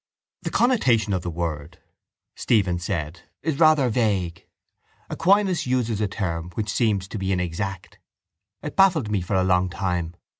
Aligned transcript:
—The 0.41 0.49
connotation 0.49 1.13
of 1.13 1.21
the 1.21 1.29
word, 1.29 1.77
Stephen 2.35 2.79
said, 2.79 3.21
is 3.43 3.59
rather 3.59 3.87
vague. 3.87 4.47
Aquinas 5.11 5.67
uses 5.67 6.01
a 6.01 6.07
term 6.07 6.49
which 6.55 6.69
seems 6.73 7.07
to 7.09 7.19
be 7.19 7.31
inexact. 7.31 7.99
It 8.63 8.75
baffled 8.75 9.11
me 9.11 9.21
for 9.21 9.35
a 9.35 9.43
long 9.43 9.69
time. 9.69 10.15